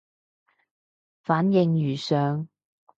[1.21, 2.47] 反應如上